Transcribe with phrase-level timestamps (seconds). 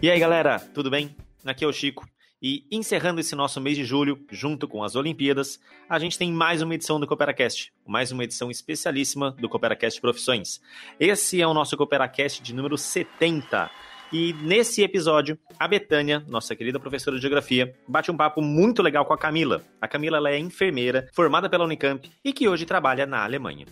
[0.00, 1.16] E aí, galera, tudo bem?
[1.44, 2.08] Aqui é o Chico.
[2.40, 5.58] E encerrando esse nosso mês de julho, junto com as Olimpíadas,
[5.88, 10.60] a gente tem mais uma edição do CooperaCast, mais uma edição especialíssima do CooperaCast Profissões.
[11.00, 13.68] Esse é o nosso CooperaCast de número 70.
[14.12, 19.04] E nesse episódio, a Betânia, nossa querida professora de geografia, bate um papo muito legal
[19.04, 19.64] com a Camila.
[19.80, 23.66] A Camila ela é enfermeira, formada pela Unicamp e que hoje trabalha na Alemanha.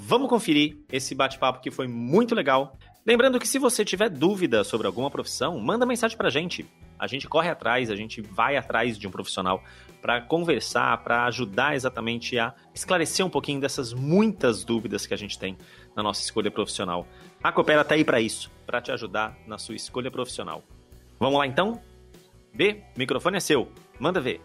[0.00, 2.78] Vamos conferir esse bate-papo que foi muito legal.
[3.08, 6.66] Lembrando que se você tiver dúvida sobre alguma profissão, manda mensagem pra gente.
[6.98, 9.64] A gente corre atrás, a gente vai atrás de um profissional
[10.02, 15.38] para conversar, para ajudar exatamente a esclarecer um pouquinho dessas muitas dúvidas que a gente
[15.38, 15.56] tem
[15.96, 17.08] na nossa escolha profissional.
[17.42, 20.62] A Coopera tá aí para isso, para te ajudar na sua escolha profissional.
[21.18, 21.80] Vamos lá então?
[22.52, 23.72] B, microfone é seu.
[23.98, 24.42] Manda ver.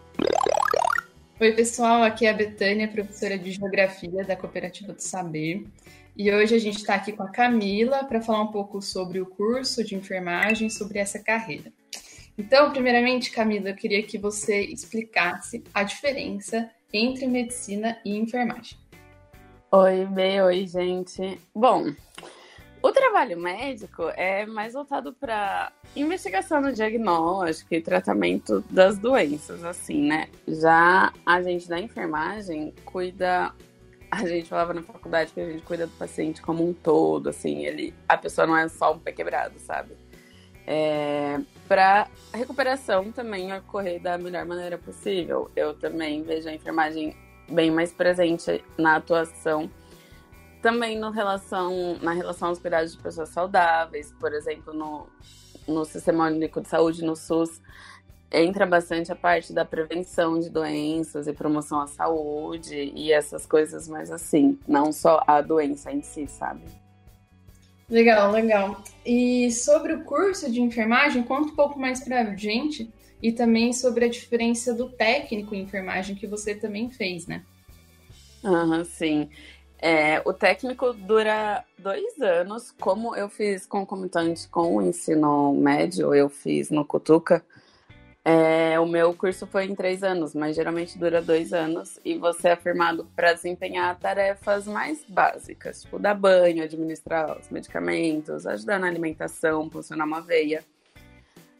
[1.38, 5.66] Oi, pessoal, aqui é a Betânia, professora de Geografia da Cooperativa do Saber.
[6.16, 9.26] E hoje a gente está aqui com a Camila para falar um pouco sobre o
[9.26, 11.72] curso de enfermagem, sobre essa carreira.
[12.38, 18.78] Então, primeiramente, Camila, eu queria que você explicasse a diferença entre medicina e enfermagem.
[19.72, 21.40] Oi, B, oi, gente.
[21.52, 21.92] Bom,
[22.80, 30.06] o trabalho médico é mais voltado para investigação no diagnóstico e tratamento das doenças, assim,
[30.06, 30.28] né?
[30.46, 33.52] Já a gente da enfermagem cuida
[34.22, 37.64] a gente falava na faculdade que a gente cuida do paciente como um todo, assim,
[37.64, 39.96] ele, a pessoa não é só um pé quebrado, sabe?
[40.66, 45.50] É, para recuperação também ocorrer da melhor maneira possível.
[45.54, 47.14] Eu também vejo a enfermagem
[47.50, 49.70] bem mais presente na atuação,
[50.62, 55.06] também no relação, na relação aos cuidados de pessoas saudáveis, por exemplo, no,
[55.68, 57.60] no Sistema Único de Saúde, no SUS,
[58.42, 63.88] entra bastante a parte da prevenção de doenças e promoção à saúde e essas coisas
[63.88, 66.62] mais assim, não só a doença em si, sabe?
[67.88, 68.82] Legal, legal.
[69.04, 72.90] E sobre o curso de enfermagem, conta um pouco mais pra gente
[73.22, 77.42] e também sobre a diferença do técnico em enfermagem que você também fez, né?
[78.42, 79.30] Aham, uhum, sim.
[79.78, 86.30] É, o técnico dura dois anos, como eu fiz concomitante com o ensino médio, eu
[86.30, 87.44] fiz no Cutuca,
[88.26, 92.48] é, o meu curso foi em três anos, mas geralmente dura dois anos e você
[92.48, 98.86] é formado para desempenhar tarefas mais básicas, tipo dar banho, administrar os medicamentos, ajudar na
[98.86, 100.64] alimentação, funcionar uma veia.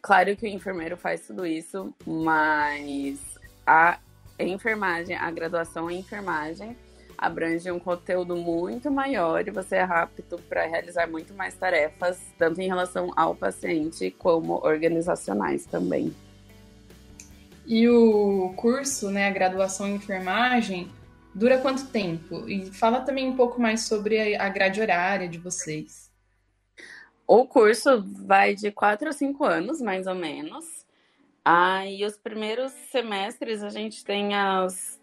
[0.00, 3.20] Claro que o enfermeiro faz tudo isso, mas
[3.66, 3.98] a
[4.38, 6.75] enfermagem, a graduação em enfermagem
[7.19, 12.60] abrange um conteúdo muito maior e você é apto para realizar muito mais tarefas, tanto
[12.62, 16.14] em relação ao paciente como organizacionais também.
[17.66, 20.91] E o curso, né, a graduação em enfermagem,
[21.34, 22.48] dura quanto tempo?
[22.48, 26.12] E fala também um pouco mais sobre a grade horária de vocês.
[27.26, 30.84] O curso vai de quatro a cinco anos, mais ou menos.
[31.42, 35.00] Ah, e os primeiros semestres a gente tem as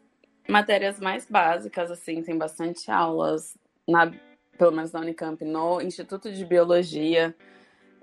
[0.47, 3.57] matérias mais básicas, assim, tem bastante aulas,
[3.87, 4.11] na,
[4.57, 7.35] pelo menos na Unicamp, no Instituto de Biologia.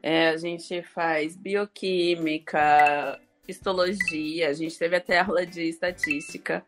[0.02, 6.64] É, a gente faz bioquímica, histologia, a gente teve até aula de estatística.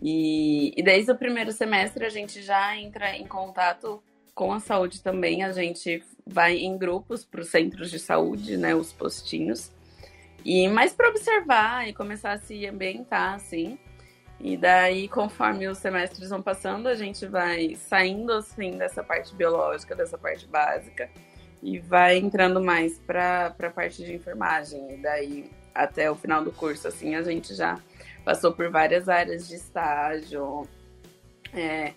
[0.00, 4.02] E, e desde o primeiro semestre a gente já entra em contato
[4.34, 5.42] com a saúde também.
[5.42, 9.72] A gente vai em grupos para os centros de saúde, né, os postinhos.
[10.44, 13.78] E mais para observar e começar a se ambientar, assim.
[14.38, 19.94] E daí, conforme os semestres vão passando, a gente vai saindo assim dessa parte biológica,
[19.94, 21.08] dessa parte básica,
[21.62, 24.92] e vai entrando mais para a parte de enfermagem.
[24.92, 27.80] E daí até o final do curso, assim, a gente já
[28.24, 30.66] passou por várias áreas de estágio.
[31.52, 31.92] É,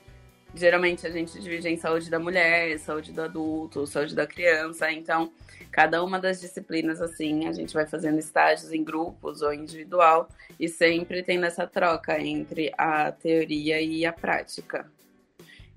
[0.53, 4.91] geralmente a gente divide em saúde da mulher, saúde do adulto, saúde da criança.
[4.91, 5.31] Então,
[5.71, 10.29] cada uma das disciplinas, assim, a gente vai fazendo estágios em grupos ou individual
[10.59, 14.89] e sempre tem essa troca entre a teoria e a prática.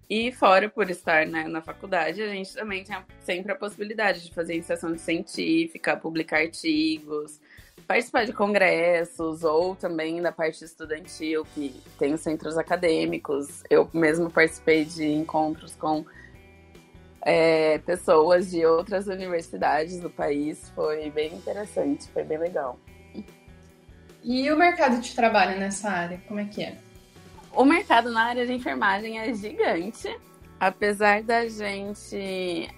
[0.08, 4.34] E fora por estar né, na faculdade, a gente também tem sempre a possibilidade de
[4.34, 7.38] fazer iniciação científica, publicar artigos,
[7.86, 13.62] participar de congressos ou também da parte estudantil, que tem os centros acadêmicos.
[13.68, 16.04] Eu mesmo participei de encontros com
[17.22, 20.70] é, pessoas de outras universidades do país.
[20.74, 22.78] Foi bem interessante, foi bem legal.
[24.22, 26.76] E o mercado de trabalho nessa área, como é que é?
[27.52, 30.08] O mercado na área de enfermagem é gigante.
[30.58, 32.68] Apesar da gente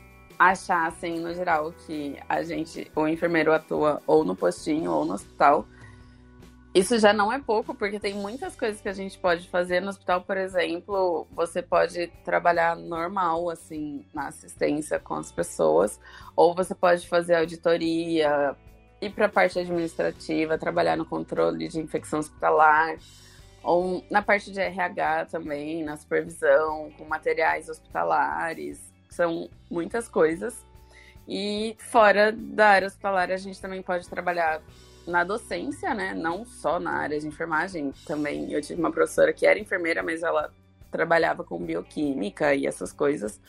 [0.51, 5.67] achassem, no geral, que a gente, o enfermeiro atua ou no postinho ou no hospital,
[6.75, 9.91] isso já não é pouco, porque tem muitas coisas que a gente pode fazer no
[9.91, 16.01] hospital, por exemplo, você pode trabalhar normal, assim, na assistência com as pessoas,
[16.35, 18.57] ou você pode fazer auditoria,
[19.03, 22.97] ir para a parte administrativa, trabalhar no controle de infecção hospitalar,
[23.63, 28.81] ou na parte de RH também, na supervisão, com materiais hospitalares,
[29.13, 30.65] são muitas coisas.
[31.29, 34.61] E fora da área hospitalar, a gente também pode trabalhar
[35.07, 36.15] na docência, né?
[36.15, 40.23] Não só na área de enfermagem, também eu tive uma professora que era enfermeira, mas
[40.23, 40.53] ela
[40.91, 43.41] trabalhava com bioquímica e essas coisas.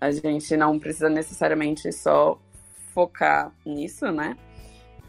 [0.00, 2.38] A gente não precisa necessariamente só
[2.92, 4.36] focar nisso, né?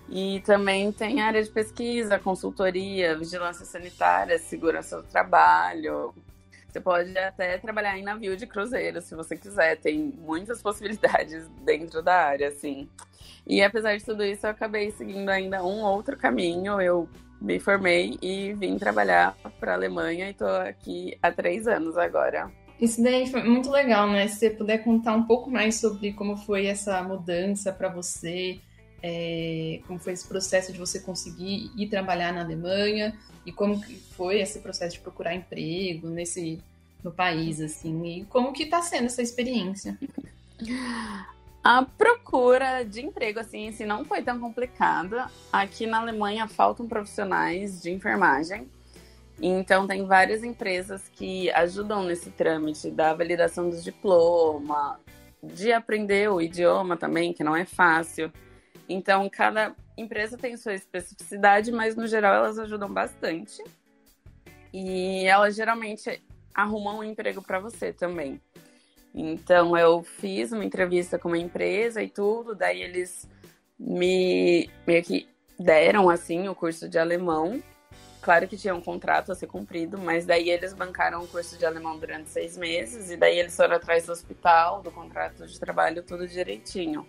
[0.09, 6.13] E também tem área de pesquisa, consultoria, vigilância sanitária, segurança do trabalho.
[6.75, 9.77] Você pode até trabalhar em navio de cruzeiro, se você quiser.
[9.77, 12.89] Tem muitas possibilidades dentro da área, assim.
[13.47, 16.81] E apesar de tudo isso, eu acabei seguindo ainda um outro caminho.
[16.81, 17.07] Eu
[17.39, 22.51] me formei e vim trabalhar para a Alemanha e estou aqui há três anos agora.
[22.77, 24.27] Isso daí foi muito legal, né?
[24.27, 28.59] Se você puder contar um pouco mais sobre como foi essa mudança para você,
[29.07, 33.15] é, como foi esse processo de você conseguir ir trabalhar na Alemanha
[33.45, 33.79] e como
[34.17, 36.59] foi esse processo de procurar emprego nesse
[37.03, 39.95] no país, assim, e como que está sendo essa experiência?
[41.63, 45.29] A procura de emprego, assim, se não foi tão complicada.
[45.53, 48.67] Aqui na Alemanha faltam profissionais de enfermagem.
[49.39, 54.99] Então, tem várias empresas que ajudam nesse trâmite da validação do diploma,
[55.43, 58.31] de aprender o idioma também, que não é fácil.
[58.87, 63.63] Então, cada empresa tem sua especificidade, mas no geral elas ajudam bastante.
[64.73, 66.21] E elas geralmente
[66.53, 68.41] arrumam um emprego para você também.
[69.13, 73.29] Então eu fiz uma entrevista com uma empresa e tudo, daí eles
[73.79, 75.27] me meio que
[75.57, 77.63] deram assim o curso de alemão.
[78.21, 81.65] Claro que tinha um contrato a ser cumprido, mas daí eles bancaram o curso de
[81.65, 86.03] alemão durante seis meses e daí eles foram atrás do hospital, do contrato de trabalho,
[86.03, 87.07] tudo direitinho.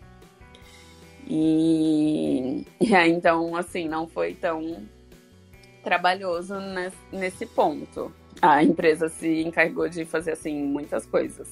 [1.27, 4.87] E, então, assim, não foi tão
[5.83, 6.55] trabalhoso
[7.13, 8.13] nesse ponto.
[8.43, 11.49] A empresa se encarregou de fazer, assim, muitas coisas.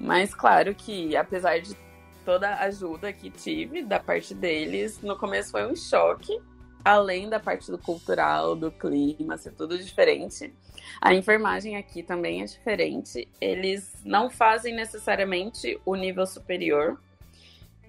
[0.00, 1.76] Mas claro que, apesar de
[2.24, 6.38] toda a ajuda que tive da parte deles, no começo foi um choque,
[6.84, 10.52] além da parte do cultural, do clima, ser tudo diferente.
[11.00, 13.28] A enfermagem aqui também é diferente.
[13.40, 17.00] Eles não fazem necessariamente o nível superior.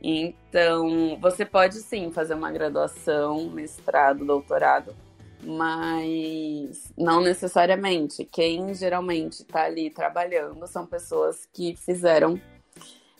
[0.01, 4.96] Então, você pode sim fazer uma graduação, mestrado, doutorado,
[5.44, 8.24] mas não necessariamente.
[8.25, 12.40] Quem geralmente está ali trabalhando são pessoas que fizeram,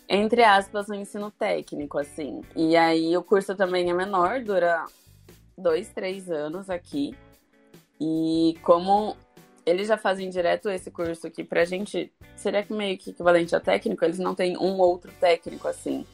[0.08, 2.40] entre aspas, um ensino técnico, assim.
[2.56, 4.86] E aí o curso também é menor, dura
[5.56, 7.14] dois, três anos aqui.
[8.00, 9.14] E como
[9.66, 14.02] eles já fazem direto esse curso aqui pra gente, seria meio que equivalente a técnico,
[14.02, 16.06] eles não têm um outro técnico assim.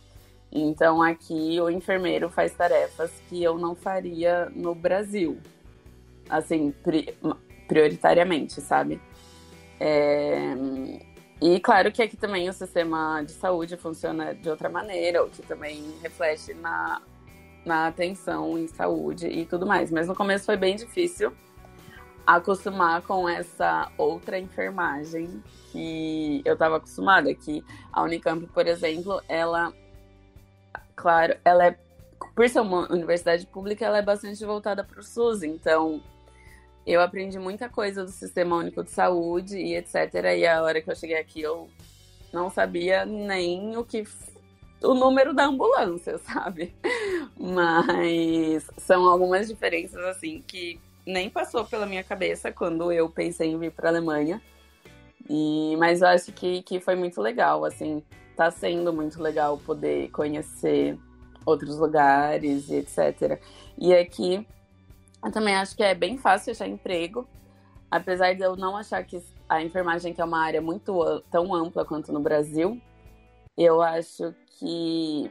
[0.51, 5.39] Então aqui o enfermeiro faz tarefas que eu não faria no Brasil
[6.29, 7.15] assim, pri
[7.67, 9.01] prioritariamente, sabe?
[9.81, 10.55] É...
[11.41, 15.43] E claro que aqui também o sistema de saúde funciona de outra maneira, o que
[15.43, 17.03] também reflete na,
[17.65, 19.91] na atenção em saúde e tudo mais.
[19.91, 21.33] Mas no começo foi bem difícil
[22.27, 27.35] acostumar com essa outra enfermagem que eu estava acostumada.
[27.35, 27.63] Que
[27.93, 29.75] a Unicamp, por exemplo, ela,
[30.97, 31.79] claro, ela é,
[32.35, 35.43] por ser uma universidade pública, ela é bastante voltada para o SUS.
[35.43, 36.03] Então,
[36.87, 40.15] eu aprendi muita coisa do Sistema Único de Saúde e etc.
[40.37, 41.69] E a hora que eu cheguei aqui, eu
[42.33, 44.05] não sabia nem o que.
[44.83, 46.75] o número da ambulância, sabe?
[47.39, 53.59] Mas são algumas diferenças, assim, que nem passou pela minha cabeça quando eu pensei em
[53.59, 54.41] vir para a Alemanha.
[55.29, 58.03] E, mas eu acho que, que foi muito legal, assim,
[58.37, 60.99] tá sendo muito legal poder conhecer
[61.45, 63.41] outros lugares e etc.
[63.79, 64.47] E aqui
[65.25, 67.27] eu também acho que é bem fácil achar emprego,
[67.91, 71.85] apesar de eu não achar que a enfermagem que é uma área muito tão ampla
[71.85, 72.81] quanto no Brasil,
[73.57, 75.31] eu acho que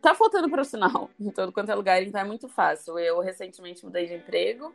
[0.00, 2.98] tá faltando profissional em todo quanto é lugar, então é muito fácil.
[2.98, 4.72] Eu recentemente mudei de emprego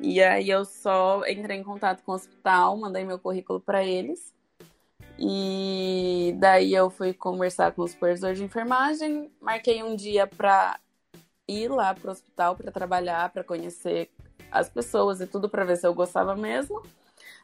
[0.00, 4.34] e aí eu só entrei em contato com o hospital, mandei meu currículo para eles.
[5.20, 10.80] E daí eu fui conversar com o supervisor de enfermagem, marquei um dia para
[11.46, 14.08] ir lá pro hospital para trabalhar, para conhecer
[14.50, 16.82] as pessoas e tudo para ver se eu gostava mesmo.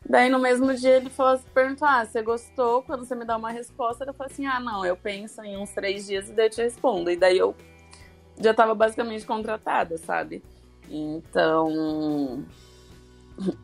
[0.08, 2.82] Daí no mesmo dia ele falou perguntou, ah, você gostou?
[2.82, 5.70] Quando você me dá uma resposta, eu falei assim, ah, não, eu penso em uns
[5.70, 7.10] três dias e daí eu te respondo.
[7.10, 7.54] E daí eu
[8.40, 10.42] já estava basicamente contratada, sabe?
[10.88, 12.44] Então,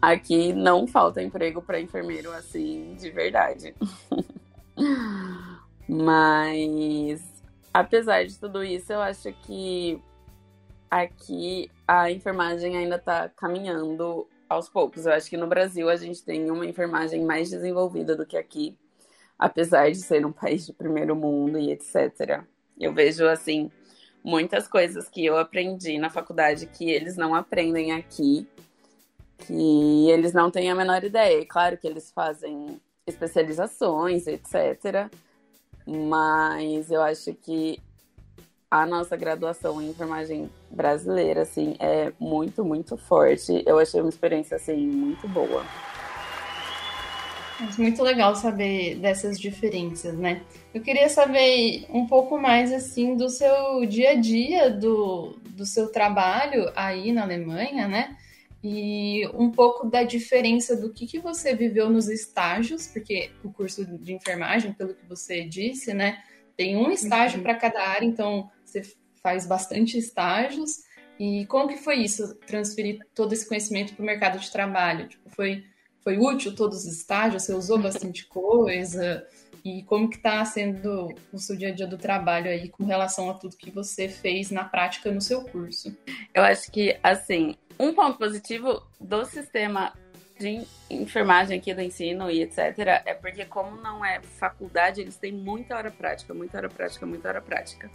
[0.01, 3.75] aqui não falta emprego para enfermeiro assim, de verdade.
[5.89, 7.23] Mas,
[7.73, 10.01] apesar de tudo isso, eu acho que
[10.91, 15.07] aqui a enfermagem ainda está caminhando aos poucos.
[15.07, 18.77] Eu acho que no Brasil a gente tem uma enfermagem mais desenvolvida do que aqui,
[19.39, 22.43] apesar de ser um país de primeiro mundo e etc.
[22.79, 23.71] Eu vejo, assim,
[24.23, 28.47] muitas coisas que eu aprendi na faculdade que eles não aprendem aqui,
[29.47, 31.45] que eles não têm a menor ideia.
[31.47, 35.11] Claro que eles fazem especializações, etc.
[35.87, 37.79] Mas eu acho que
[38.71, 43.63] a nossa graduação em enfermagem brasileira, assim, é muito, muito forte.
[43.67, 45.63] Eu achei uma experiência, assim, muito boa.
[47.61, 50.43] É muito legal saber dessas diferenças, né?
[50.73, 55.93] Eu queria saber um pouco mais, assim, do seu dia a dia, do, do seu
[55.93, 58.17] trabalho aí na Alemanha, né?
[58.63, 63.85] E um pouco da diferença do que, que você viveu nos estágios, porque o curso
[63.85, 66.23] de enfermagem, pelo que você disse, né?
[66.57, 67.43] Tem um estágio uhum.
[67.43, 68.83] para cada área, então você
[69.23, 70.83] faz bastante estágios.
[71.19, 75.09] E como que foi isso, transferir todo esse conhecimento para o mercado de trabalho?
[75.09, 75.65] Tipo, foi
[76.03, 77.45] foi útil todos os estágios?
[77.45, 79.27] Você usou bastante coisa?
[79.65, 83.31] E como que está sendo o seu dia a dia do trabalho aí com relação
[83.31, 85.97] a tudo que você fez na prática no seu curso?
[86.35, 89.93] Eu acho que, assim, um ponto positivo do sistema
[90.39, 92.59] de enfermagem aqui do ensino e etc.
[93.05, 97.29] é porque como não é faculdade, eles têm muita hora prática, muita hora prática, muita
[97.29, 97.91] hora prática.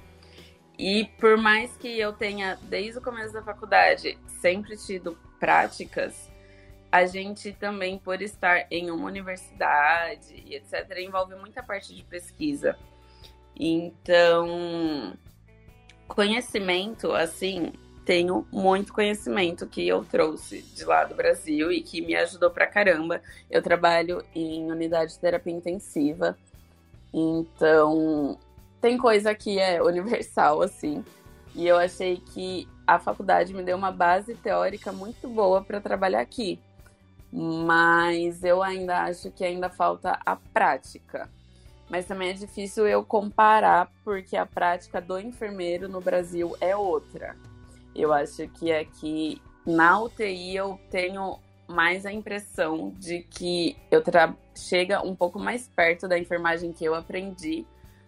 [0.78, 6.30] E por mais que eu tenha, desde o começo da faculdade, sempre tido práticas,
[6.92, 12.78] a gente também, por estar em uma universidade e etc., envolve muita parte de pesquisa.
[13.56, 15.18] Então,
[16.08, 17.74] conhecimento, assim,
[18.08, 22.66] tenho muito conhecimento que eu trouxe de lá do Brasil e que me ajudou pra
[22.66, 23.22] caramba.
[23.52, 26.38] Eu trabalho em unidade de terapia intensiva,
[27.14, 28.40] então
[28.80, 31.04] tem coisa que é universal, assim.
[31.54, 36.22] E eu achei que a faculdade me deu uma base teórica muito boa para trabalhar
[36.22, 36.58] aqui
[37.32, 41.30] mas eu ainda acho que ainda falta a prática.
[41.90, 47.36] Mas também é difícil eu comparar, porque a prática do enfermeiro no Brasil é outra.
[47.98, 54.02] Eu acho que aqui na UTI eu tenho mais a impressão de que eu
[54.56, 57.66] chega um pouco mais perto da enfermagem que eu aprendi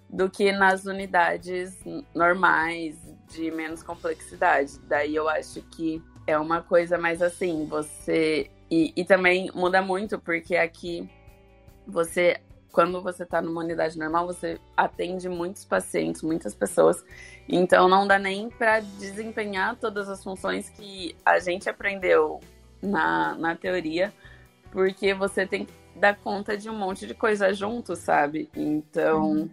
[0.10, 1.78] do que nas unidades
[2.16, 4.80] normais de menos complexidade.
[4.88, 10.20] Daí eu acho que é uma coisa mais assim, você e, e também muda muito,
[10.20, 11.10] porque aqui
[11.88, 12.40] você,
[12.72, 17.04] quando você está numa unidade normal, você atende muitos pacientes, muitas pessoas.
[17.48, 22.40] Então não dá nem para desempenhar todas as funções que a gente aprendeu
[22.82, 24.14] na, na teoria,
[24.72, 28.50] porque você tem que dar conta de um monte de coisa junto, sabe?
[28.56, 29.32] Então.
[29.32, 29.50] Uhum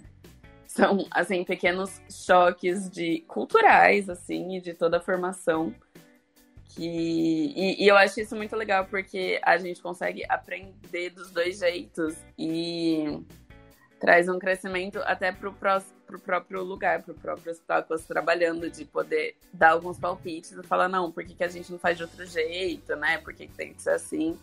[0.76, 5.74] são assim pequenos choques de culturais assim e de toda a formação
[6.68, 11.58] que, e, e, eu acho isso muito legal porque a gente consegue aprender dos dois
[11.58, 13.22] jeitos e
[13.98, 18.70] traz um crescimento até para o próprio lugar, para o próprio hospital que você trabalhando,
[18.70, 21.96] de poder dar alguns palpites e falar, não, por que, que a gente não faz
[21.96, 23.18] de outro jeito, né?
[23.18, 24.38] Por que, que tem que ser assim?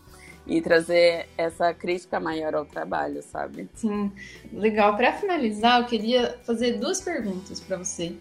[0.45, 3.69] E trazer essa crítica maior ao trabalho, sabe?
[3.75, 4.11] Sim,
[4.51, 4.97] legal.
[4.97, 8.15] Para finalizar, eu queria fazer duas perguntas para você.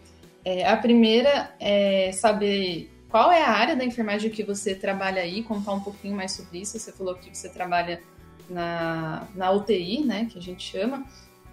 [0.45, 5.42] É, a primeira é saber qual é a área da enfermagem que você trabalha aí?
[5.42, 6.78] Contar um pouquinho mais sobre isso.
[6.78, 8.00] Você falou que você trabalha
[8.49, 10.26] na, na UTI, né?
[10.33, 11.04] Que a gente chama.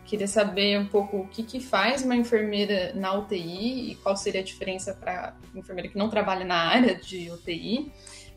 [0.06, 4.40] Queria saber um pouco o que, que faz uma enfermeira na UTI e qual seria
[4.40, 7.92] a diferença para enfermeira que não trabalha na área de UTI.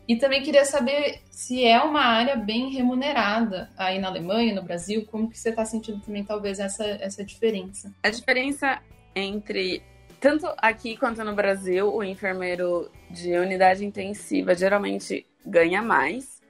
[0.05, 5.07] E também queria saber se é uma área bem remunerada aí na Alemanha, no Brasil,
[5.09, 7.89] como que você está sentindo também talvez essa, essa diferença?
[8.03, 8.81] A diferença
[9.15, 9.81] entre
[10.23, 16.41] tanto aqui quanto no Brasil, o enfermeiro de unidade intensiva geralmente ganha mais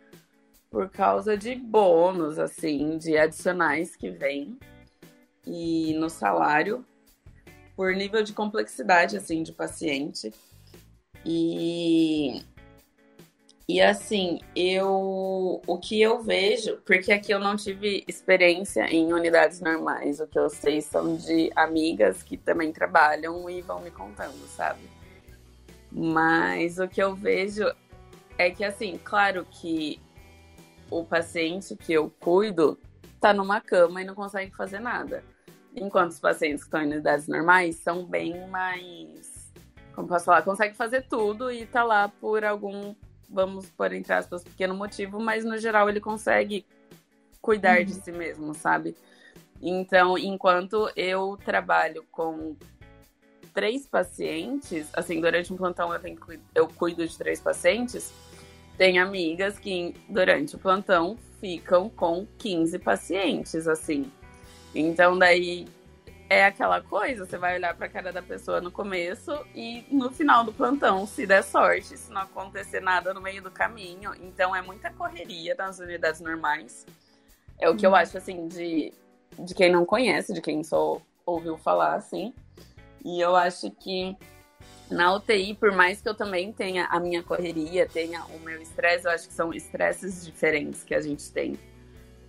[0.70, 4.60] por causa de bônus, assim, de adicionais que vem
[5.44, 6.86] e no salário
[7.76, 10.32] por nível de complexidade, assim, de paciente.
[11.26, 12.44] E
[13.68, 19.62] e assim, eu o que eu vejo, porque aqui eu não tive experiência em unidades
[19.62, 24.46] normais, o que eu sei são de amigas que também trabalham e vão me contando,
[24.48, 24.82] sabe?
[25.92, 27.72] Mas o que eu vejo
[28.38, 30.00] é que assim, claro que
[30.90, 32.78] o paciente que eu cuido
[33.20, 35.24] tá numa cama e não consegue fazer nada.
[35.76, 39.44] Enquanto os pacientes que estão em unidades normais são bem mais
[39.94, 42.96] como posso falar, consegue fazer tudo e tá lá por algum,
[43.34, 46.66] vamos por entre aspas, pequeno motivo, mas no geral ele consegue
[47.42, 47.86] cuidar uhum.
[47.86, 48.96] de si mesmo, sabe?
[49.62, 52.56] Então, enquanto eu trabalho com
[53.54, 56.18] três pacientes, assim, durante um plantão eu, tenho,
[56.54, 58.12] eu cuido de três pacientes,
[58.78, 64.12] tem amigas que durante o plantão ficam com 15 pacientes, assim.
[64.74, 65.68] Então, daí
[66.30, 70.12] é aquela coisa, você vai olhar para a cara da pessoa no começo e no
[70.12, 74.14] final do plantão, se der sorte, se não acontecer nada no meio do caminho.
[74.22, 76.86] Então, é muita correria nas unidades normais.
[77.60, 77.96] É o que eu uhum.
[77.96, 78.94] acho, assim, de,
[79.40, 82.34] de quem não conhece, de quem só ouviu falar, assim.
[83.04, 84.18] E eu acho que
[84.90, 89.06] na UTI, por mais que eu também tenha a minha correria, tenha o meu estresse,
[89.06, 91.58] eu acho que são estresses diferentes que a gente tem.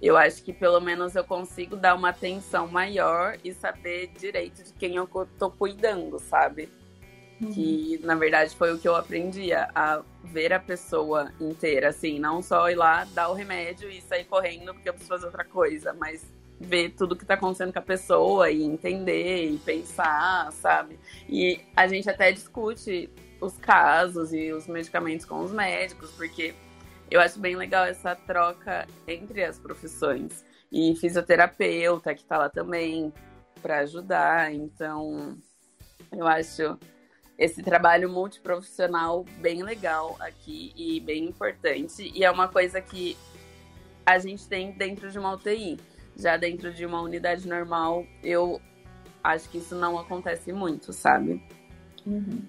[0.05, 4.71] Eu acho que pelo menos eu consigo dar uma atenção maior e saber direito de
[4.75, 5.09] quem eu
[5.39, 6.69] tô cuidando, sabe?
[7.41, 7.51] Uhum.
[7.51, 12.43] Que na verdade foi o que eu aprendi a ver a pessoa inteira, assim, não
[12.43, 15.95] só ir lá, dar o remédio e sair correndo porque eu preciso fazer outra coisa,
[15.95, 16.23] mas
[16.61, 20.99] ver tudo que tá acontecendo com a pessoa e entender e pensar, sabe?
[21.27, 23.09] E a gente até discute
[23.41, 26.55] os casos e os medicamentos com os médicos, porque
[27.15, 30.45] eu acho bem legal essa troca entre as profissões.
[30.73, 33.13] E fisioterapeuta que tá lá também
[33.63, 35.39] para ajudar, então
[36.11, 36.77] eu acho
[37.39, 42.11] esse trabalho multiprofissional bem legal aqui e bem importante.
[42.13, 43.17] E é uma coisa que
[44.05, 45.79] a gente tem dentro de uma UTI
[46.17, 48.61] já dentro de uma unidade normal, eu
[49.23, 51.41] acho que isso não acontece muito, sabe?
[52.05, 52.43] Uhum.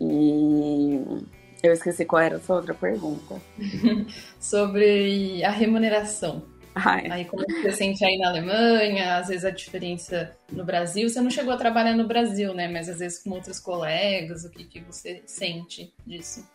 [0.00, 3.40] E eu esqueci qual era a sua outra pergunta.
[4.40, 6.42] Sobre a remuneração.
[6.74, 7.10] Ai.
[7.10, 11.30] Aí como você sente aí na Alemanha, às vezes a diferença no Brasil, você não
[11.30, 12.68] chegou a trabalhar no Brasil, né?
[12.68, 16.48] Mas às vezes com outros colegas, o que, que você sente disso?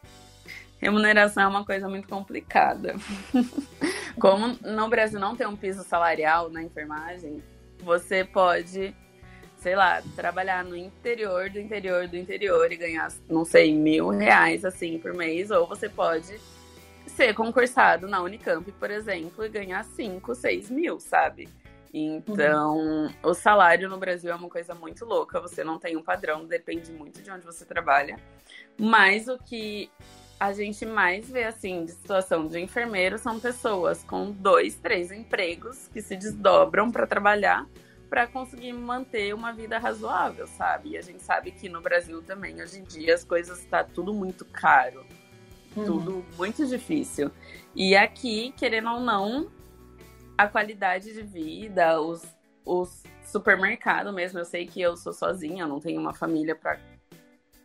[0.80, 2.96] Remuneração é uma coisa muito complicada.
[4.20, 7.44] Como no Brasil não tem um piso salarial na enfermagem,
[7.84, 8.96] você pode,
[9.66, 14.64] sei lá, trabalhar no interior do interior do interior e ganhar, não sei, mil reais
[14.64, 16.40] assim por mês, ou você pode
[17.08, 21.50] ser concursado na Unicamp, por exemplo, e ganhar cinco, seis mil, sabe?
[21.92, 23.10] Então, uhum.
[23.24, 25.42] o salário no Brasil é uma coisa muito louca.
[25.42, 28.20] Você não tem um padrão, depende muito de onde você trabalha.
[28.78, 29.90] Mas o que
[30.40, 35.88] a gente mais vê, assim, de situação de enfermeiro são pessoas com dois, três empregos
[35.88, 37.66] que se desdobram para trabalhar
[38.10, 40.90] para conseguir manter uma vida razoável, sabe?
[40.90, 44.14] E a gente sabe que no Brasil também, hoje em dia, as coisas está tudo
[44.14, 45.06] muito caro,
[45.76, 45.86] uhum.
[45.86, 47.32] tudo muito difícil.
[47.76, 49.52] E aqui, querendo ou não,
[50.38, 52.24] a qualidade de vida, os,
[52.64, 56.80] os supermercados mesmo, eu sei que eu sou sozinha, eu não tenho uma família para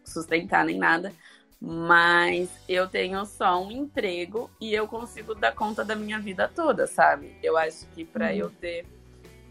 [0.04, 1.12] sustentar nem nada,
[1.60, 6.86] mas eu tenho só um emprego e eu consigo dar conta da minha vida toda,
[6.86, 7.36] sabe?
[7.42, 8.32] Eu acho que para uhum.
[8.32, 8.86] eu ter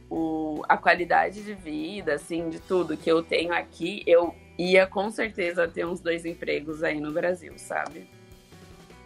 [0.10, 5.10] o, a qualidade de vida, assim, de tudo que eu tenho aqui, eu ia com
[5.10, 8.10] certeza ter uns dois empregos aí no Brasil, sabe?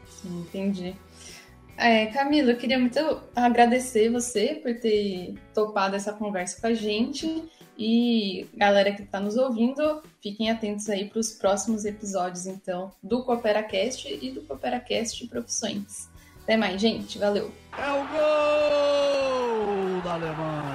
[0.08, 0.96] Sim, entendi.
[1.76, 3.00] É, Camila, eu queria muito
[3.36, 7.50] agradecer você por ter topado essa conversa com a gente.
[7.78, 13.24] E galera que está nos ouvindo, fiquem atentos aí para os próximos episódios, então, do
[13.24, 16.08] CooperaCast e do CooperaCast Profissões.
[16.44, 17.18] Até mais, gente.
[17.18, 17.52] Valeu.
[17.78, 20.73] É o gol da Alemanha.